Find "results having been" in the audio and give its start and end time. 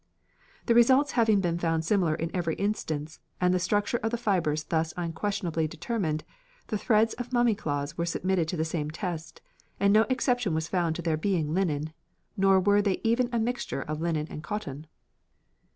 0.73-1.59